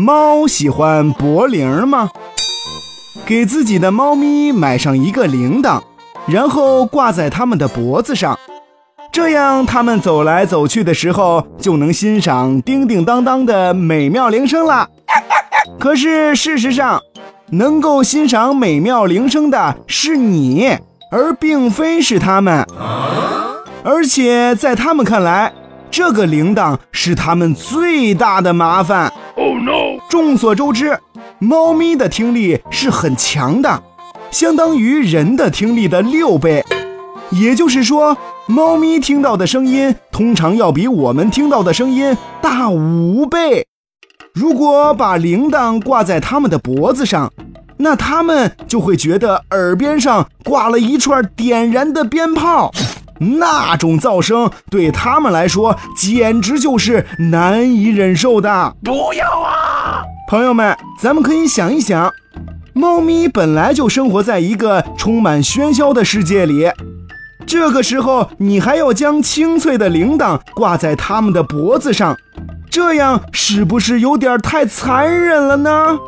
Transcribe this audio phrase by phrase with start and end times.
[0.00, 2.08] 猫喜欢脖铃吗？
[3.26, 5.82] 给自己的猫咪买上一个铃铛，
[6.26, 8.38] 然后挂在它们的脖子上，
[9.12, 14.88] 这样它们走来走去的时候就能欣赏叮叮当当的美妙铃声啦。
[15.78, 17.02] 可是事实上，
[17.50, 20.78] 能够欣赏美妙铃声的是你，
[21.12, 22.66] 而并非是它们。
[23.84, 25.52] 而且在他们看来，
[25.90, 29.12] 这个铃铛是他们最大的麻烦。
[29.36, 29.98] Oh no！
[30.08, 30.98] 众所周知，
[31.38, 33.82] 猫咪的听力是很强的，
[34.30, 36.64] 相当于人的听力的六倍。
[37.30, 43.66] 也就是说，猫咪听到的声音通常要比我们听到的声音大五倍。
[44.32, 47.32] 如果把铃铛挂在它们的脖子上，
[47.78, 52.70] 那它们就会觉得耳边上挂了一串点燃的鞭炮。
[53.20, 58.74] 那种噪声对他们来说简直就是难以忍受的。
[58.82, 62.12] 不要啊，朋友们，咱们可以想一想，
[62.72, 66.70] 猫咪本来就生活在一个充满喧嚣的世界里，
[67.46, 72.16] 这个时候你还要将清脆的铃铛挂在它们的脖子上，
[72.70, 75.98] 这样是不是有点太残忍了呢？